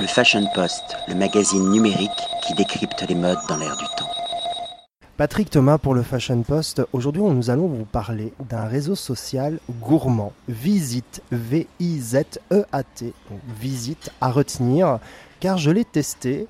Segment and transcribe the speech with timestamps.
[0.00, 2.10] Le Fashion Post, le magazine numérique
[2.46, 4.08] qui décrypte les modes dans l'air du temps.
[5.16, 6.82] Patrick Thomas pour le Fashion Post.
[6.92, 10.32] Aujourd'hui, nous allons vous parler d'un réseau social gourmand.
[10.48, 13.12] Visite, V-I-Z-E-A-T.
[13.60, 15.00] Visite à retenir,
[15.40, 16.46] car je l'ai testé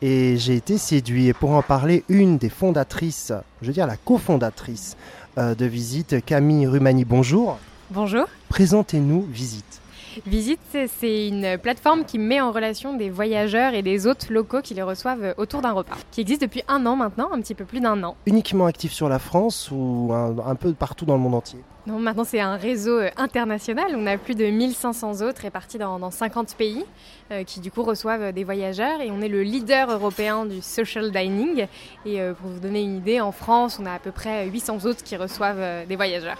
[0.00, 1.26] et j'ai été séduit.
[1.26, 3.32] Et pour en parler, une des fondatrices,
[3.62, 4.96] je veux dire la cofondatrice
[5.38, 7.58] euh, de Visite, Camille Rumani, bonjour.
[7.90, 8.26] Bonjour.
[8.48, 9.81] Présentez-nous Visite.
[10.26, 10.60] Visite,
[10.98, 14.82] c'est une plateforme qui met en relation des voyageurs et des hôtes locaux qui les
[14.82, 18.02] reçoivent autour d'un repas, qui existe depuis un an maintenant, un petit peu plus d'un
[18.02, 18.16] an.
[18.26, 21.60] Uniquement actif sur la France ou un, peu partout dans le monde entier?
[21.86, 23.96] Non, maintenant c'est un réseau euh, international.
[23.96, 26.84] On a plus de 1500 hôtes répartis dans, 50 pays
[27.32, 31.10] euh, qui du coup reçoivent des voyageurs et on est le leader européen du social
[31.10, 31.66] dining.
[32.06, 34.84] Et euh, pour vous donner une idée, en France, on a à peu près 800
[34.84, 36.38] hôtes qui reçoivent des voyageurs.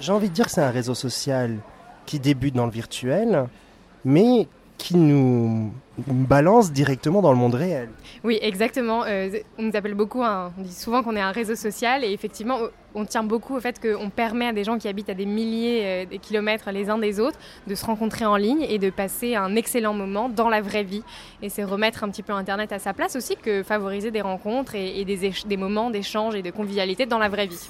[0.00, 1.58] J'ai envie de dire que c'est un réseau social
[2.10, 3.46] qui débute dans le virtuel,
[4.04, 7.88] mais qui nous balance directement dans le monde réel.
[8.24, 9.04] Oui, exactement.
[9.04, 12.58] Euh, on nous appelle beaucoup, on dit souvent qu'on est un réseau social et effectivement,
[12.96, 15.82] on tient beaucoup au fait qu'on permet à des gens qui habitent à des milliers
[15.84, 19.36] euh, de kilomètres les uns des autres de se rencontrer en ligne et de passer
[19.36, 21.04] un excellent moment dans la vraie vie.
[21.42, 24.74] Et c'est remettre un petit peu Internet à sa place aussi que favoriser des rencontres
[24.74, 27.68] et, des, des moments d'échange et de convivialité dans la vraie vie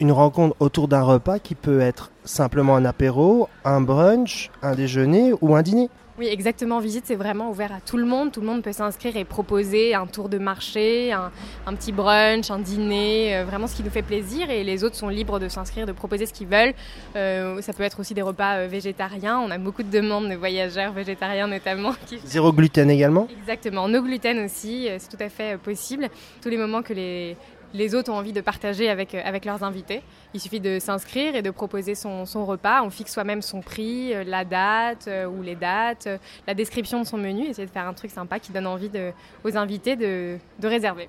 [0.00, 5.32] une rencontre autour d'un repas qui peut être simplement un apéro, un brunch, un déjeuner
[5.40, 5.90] ou un dîner.
[6.18, 6.78] Oui, exactement.
[6.80, 8.32] Visite, c'est vraiment ouvert à tout le monde.
[8.32, 11.30] Tout le monde peut s'inscrire et proposer un tour de marché, un,
[11.74, 14.48] petit brunch, un dîner, euh, vraiment ce qui nous fait plaisir.
[14.48, 16.72] Et les autres sont libres de s'inscrire, de proposer ce qu'ils veulent.
[17.16, 19.38] Euh, ça peut être aussi des repas euh, végétariens.
[19.38, 21.92] On a beaucoup de demandes de voyageurs végétariens notamment.
[22.24, 23.86] Zéro gluten également Exactement.
[23.86, 26.08] No gluten aussi, c'est tout à fait possible.
[26.40, 27.36] Tous les moments que les,
[27.74, 30.02] les autres ont envie de partager avec, euh, avec leurs invités.
[30.34, 32.82] Il suffit de s'inscrire et de proposer son, repas.
[32.82, 36.08] On fixe soi-même son prix, euh, la date euh, ou les dates,
[36.46, 39.12] la description de son menu, essayer de faire un truc sympa qui donne envie de,
[39.44, 41.08] aux invités de, réserver.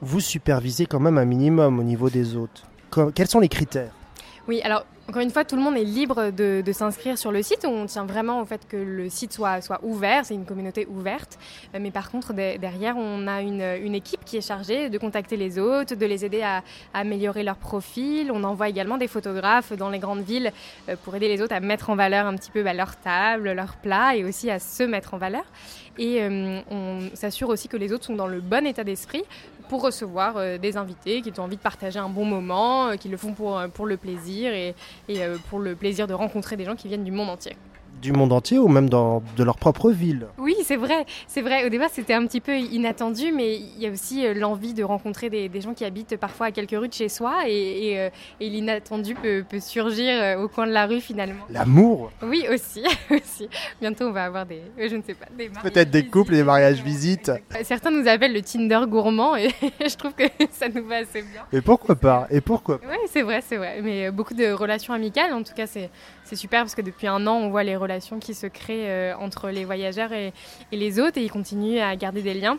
[0.00, 2.64] vous supervisez quand même un minimum au niveau des hôtes.
[3.14, 3.92] Quels sont les critères?
[4.48, 7.66] Oui, alors encore une fois, tout le monde est libre de, s'inscrire sur le site.
[7.66, 11.38] On tient vraiment au fait que le site soit, ouvert, c'est une communauté ouverte.
[11.74, 15.58] Euh, mais par contre, derrière, on a une, équipe qui est chargée de contacter les
[15.58, 16.62] hôtes, de les aider à,
[16.94, 18.30] améliorer leur profil.
[18.32, 20.52] On envoie également des photographes dans les grandes villes
[20.88, 23.52] euh, pour aider les hôtes à mettre en valeur un petit peu bah, leur table,
[23.52, 25.44] leur plat et aussi à se mettre en valeur.
[25.98, 29.22] Et euh, on s'assure aussi que les hôtes sont dans le bon état d'esprit
[29.68, 33.08] pour recevoir euh, des invités qui ont envie de partager un bon moment, euh, qui
[33.08, 34.74] le font pour, pour le plaisir et,
[35.08, 35.20] et
[35.50, 37.56] pour le plaisir de rencontrer des gens qui viennent du monde entier
[38.00, 40.26] du monde entier ou même dans, de leur propre ville.
[40.38, 41.64] Oui, c'est vrai, c'est vrai.
[41.64, 44.82] Au départ, c'était un petit peu inattendu, mais il y a aussi euh, l'envie de
[44.82, 48.10] rencontrer des, gens qui habitent parfois à quelques rues de chez soi, et, euh,
[48.40, 51.44] l'inattendu peut, surgir euh, au coin de la rue finalement.
[51.50, 53.48] L'amour Oui, aussi, aussi.
[53.80, 56.42] Bientôt, on va avoir des, je ne sais pas, des Peut-être des couples et des
[56.44, 57.30] mariages visites.
[57.62, 61.42] Certains nous appellent le Tinder gourmand, et je trouve que ça nous va assez bien.
[61.52, 63.80] Et pourquoi pas Et pourquoi Oui, c'est vrai, c'est vrai.
[63.82, 65.90] Mais beaucoup de relations amicales, en tout cas, c'est
[66.36, 69.50] super parce que depuis un an, on voit les relations qui se crée euh, entre
[69.50, 70.32] les voyageurs et,
[70.72, 72.58] les hôtes et ils continuent à garder des liens.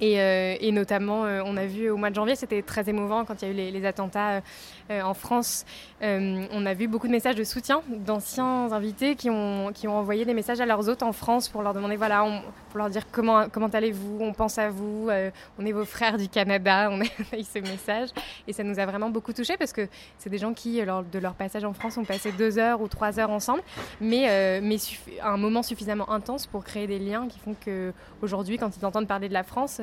[0.00, 3.24] Et, euh, et, notamment, euh, on a vu au mois de janvier, c'était très émouvant
[3.24, 4.42] quand il y a eu les, attentats
[4.90, 5.64] euh, en France.
[6.00, 10.24] on a vu beaucoup de messages de soutien d'anciens invités qui ont, qui ont envoyé
[10.24, 12.24] des messages à leurs hôtes en France pour leur demander, voilà,
[12.70, 15.10] pour leur dire comment, comment allez-vous, on pense à vous,
[15.58, 18.10] on est vos frères du Canada, on a eu ce message.
[18.46, 19.88] Et ça nous a vraiment beaucoup touchés parce que
[20.18, 22.88] c'est des gens qui, lors de leur passage en France, ont passé deux heures ou
[22.88, 23.62] trois heures ensemble,
[24.00, 24.76] mais, mais
[25.22, 29.28] un moment suffisamment intense pour créer des liens qui font qu'aujourd'hui, quand ils entendent parler
[29.28, 29.80] de la France,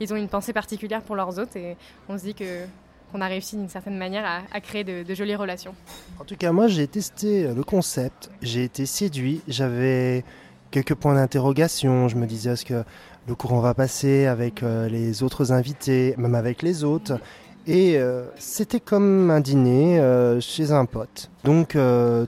[0.00, 1.76] ils ont une pensée particulière pour leurs hôtes et
[2.08, 5.74] on se dit qu'on a réussi d'une certaine manière à, créer de, jolies relations.
[6.18, 10.24] En tout cas, moi, j'ai testé le concept, j'ai été séduit, j'avais
[10.70, 12.08] quelques points d'interrogation.
[12.08, 12.84] Je me disais, est-ce que
[13.26, 17.18] le courant va passer avec euh, les autres invités, même avec les autres
[17.66, 20.00] Et euh, c'était comme un dîner
[20.40, 21.30] chez un pote.
[21.44, 21.76] Donc,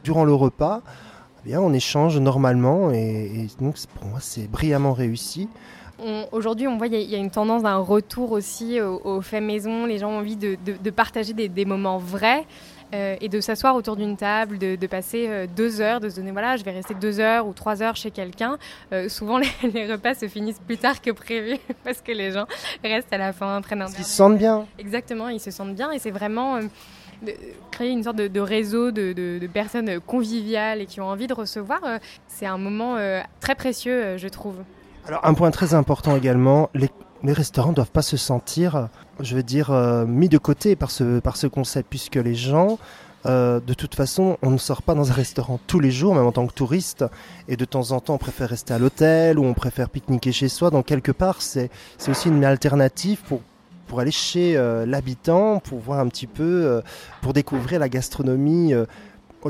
[0.05, 0.83] durant le repas,
[1.45, 5.49] eh bien, on échange normalement et, et donc pour moi, c'est brillamment réussi.
[6.33, 9.87] Aujourd'hui, on voit qu'il y, a une tendance d'un retour aussi aux, faits maison.
[9.87, 12.47] Les gens ont envie de, partager des, moments vrais
[12.95, 16.31] euh, et de s'asseoir autour d'une table, de, passer euh, deux heures, de se donner
[16.31, 18.59] voilà, je vais rester deux heures ou trois heures chez quelqu'un.
[18.93, 19.39] Euh, souvent,
[19.75, 22.47] les, repas se finissent plus tard que prévu parce que les gens
[22.85, 23.89] restent à la fin, prennent un.
[23.89, 24.67] Ils se sentent bien.
[24.79, 26.59] Exactement, ils se sentent bien et c'est vraiment.
[27.71, 31.81] créer une sorte de, réseau de, personnes conviviales et qui ont envie de recevoir,
[32.27, 32.97] c'est un moment
[33.41, 34.57] très précieux, je trouve.
[35.07, 36.91] Alors un point très important également, les,
[37.25, 38.89] restaurants ne doivent pas se sentir,
[39.21, 42.79] je veux dire, euh, mis de côté par ce, par ce concept, puisque les gens
[43.25, 46.27] Euh, de toute façon, on ne sort pas dans un restaurant tous les jours, même
[46.27, 47.05] en tant que touriste.
[47.47, 50.49] Et de temps en temps, on préfère rester à l'hôtel ou on préfère pique-niquer chez
[50.49, 50.71] soi.
[50.71, 51.71] Donc quelque part, c'est
[52.09, 53.41] aussi une alternative pour
[53.87, 56.83] pour aller chez euh, l'habitant, pour voir un petit peu,
[57.21, 58.75] pour découvrir la gastronomie,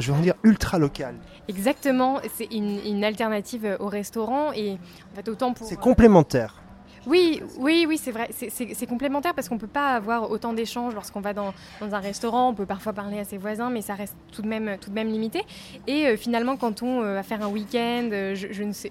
[0.00, 1.14] je vais en dire ultra locale.
[1.48, 4.72] Exactement, c'est une, une, alternative au restaurant et
[5.12, 5.66] en fait autant pour.
[5.66, 6.61] C'est complémentaire.
[7.06, 8.30] Oui, oui, oui, c'est vrai.
[8.32, 12.50] C'est complémentaire parce qu'on ne peut pas avoir autant d'échanges lorsqu'on va dans, un restaurant.
[12.50, 14.94] On peut parfois parler à ses voisins, mais ça reste tout de même, tout de
[14.94, 15.42] même limité.
[15.86, 18.90] Et euh, finalement, quand on euh, va faire un week-end, euh, je, ne sais,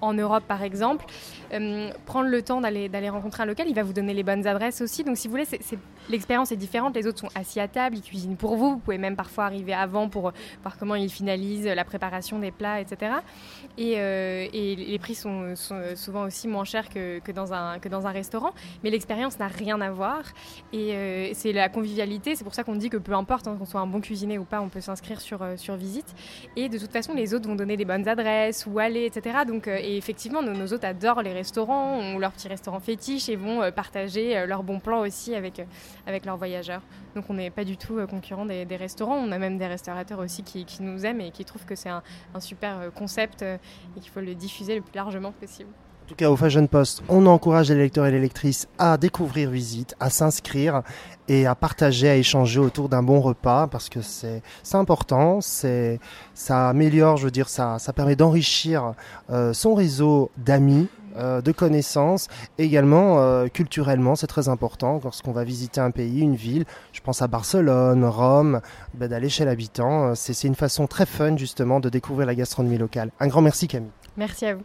[0.00, 1.04] en Europe par exemple,
[2.06, 5.04] prendre le temps d'aller rencontrer un local, il va vous donner les bonnes adresses aussi.
[5.04, 5.46] Donc, si vous voulez,
[6.08, 6.96] l'expérience est différente.
[6.96, 8.72] Les autres sont assis à table, ils cuisinent pour vous.
[8.72, 10.32] Vous pouvez même parfois arriver avant pour
[10.62, 13.12] voir comment ils finalisent la préparation des plats, etc.
[13.78, 13.96] Et,
[14.80, 15.54] les prix sont
[15.94, 18.52] souvent aussi moins chers que que, dans, un, que dans un restaurant,
[18.82, 20.22] mais l'expérience n'a rien à voir.
[20.72, 23.66] Et euh, c'est la convivialité, c'est pour ça qu'on dit que peu importe hein, qu'on
[23.66, 26.14] soit un bon cuisinier ou pas, on peut s'inscrire sur, euh, sur visite.
[26.56, 29.40] Et de toute façon, les autres vont donner des bonnes adresses, où aller, etc.
[29.46, 33.28] Donc, euh, et effectivement, nos, nos, autres adorent les restaurants, ont leur petit restaurant fétiche
[33.28, 35.62] et vont partager leurs bons plans aussi avec,
[36.06, 36.82] avec leurs voyageurs.
[37.14, 40.42] Donc on n'est pas du tout concurrent des, restaurants, on a même des restaurateurs aussi
[40.42, 42.02] qui, qui nous aiment et qui trouvent que c'est un,
[42.38, 45.70] super concept et qu'il faut le diffuser le plus largement possible
[46.10, 49.94] tout cas, au Fashion Post, on encourage les lecteurs et les lectrices à découvrir Visite,
[50.00, 50.82] à s'inscrire
[51.28, 54.42] et à partager, à échanger autour d'un bon repas parce que c'est
[54.72, 56.00] important, c'est
[56.34, 58.94] ça améliore, je veux dire, ça, ça permet d'enrichir
[59.30, 62.26] euh, son réseau d'amis, euh, de connaissances,
[62.58, 66.64] également euh, culturellement, c'est très important lorsqu'on va visiter un pays, une ville.
[66.92, 68.62] Je pense à Barcelone, Rome,
[68.94, 70.16] ben, d'aller chez l'habitant.
[70.16, 73.12] C'est une façon très fun justement de découvrir la gastronomie locale.
[73.20, 73.92] Un grand merci Camille.
[74.16, 74.64] Merci à vous.